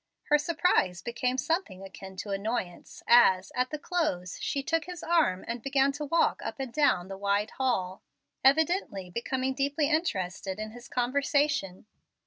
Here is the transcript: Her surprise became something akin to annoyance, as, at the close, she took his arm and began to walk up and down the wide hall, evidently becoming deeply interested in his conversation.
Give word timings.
Her 0.29 0.39
surprise 0.39 1.03
became 1.03 1.37
something 1.37 1.83
akin 1.83 2.15
to 2.15 2.31
annoyance, 2.31 3.03
as, 3.07 3.51
at 3.55 3.69
the 3.69 3.77
close, 3.77 4.39
she 4.41 4.63
took 4.63 4.85
his 4.85 5.03
arm 5.03 5.45
and 5.47 5.61
began 5.61 5.91
to 5.91 6.05
walk 6.05 6.41
up 6.43 6.59
and 6.59 6.73
down 6.73 7.07
the 7.07 7.19
wide 7.19 7.51
hall, 7.59 8.01
evidently 8.43 9.11
becoming 9.11 9.53
deeply 9.53 9.91
interested 9.91 10.57
in 10.59 10.71
his 10.71 10.87
conversation. 10.87 11.85